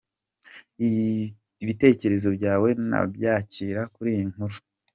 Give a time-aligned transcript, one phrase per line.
[1.63, 4.57] Ibitekerezo byawe ndabyakira kuri iyi nkuru.